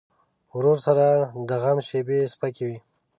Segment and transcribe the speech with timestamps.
[0.57, 1.05] ورور سره
[1.49, 2.77] د غم شیبې سپکې وي.